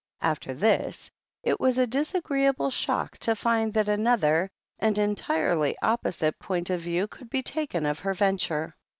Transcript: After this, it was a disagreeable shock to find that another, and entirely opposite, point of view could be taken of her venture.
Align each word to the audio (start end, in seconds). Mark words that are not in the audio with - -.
After 0.23 0.55
this, 0.55 1.11
it 1.43 1.59
was 1.59 1.77
a 1.77 1.85
disagreeable 1.85 2.71
shock 2.71 3.19
to 3.19 3.35
find 3.35 3.71
that 3.75 3.87
another, 3.87 4.49
and 4.79 4.97
entirely 4.97 5.77
opposite, 5.79 6.39
point 6.39 6.71
of 6.71 6.81
view 6.81 7.05
could 7.07 7.29
be 7.29 7.43
taken 7.43 7.85
of 7.85 7.99
her 7.99 8.15
venture. 8.15 8.75